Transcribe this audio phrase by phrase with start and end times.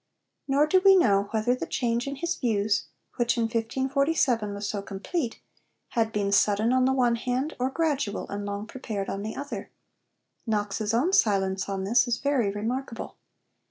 [0.47, 4.81] Nor do we know whether the change in his views, which in 1547 was so
[4.81, 5.39] complete,
[5.89, 9.69] had been sudden on the one hand or gradual and long prepared on the other.
[10.47, 13.17] Knox's own silence on this is very remarkable.